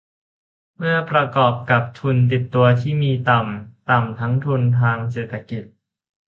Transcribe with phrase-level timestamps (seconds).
[0.75, 5.63] เมื่อประกอบกับทุนติดตัวที่มีต่ำ ต่ำทั้งทุนทางเศรษฐกิจ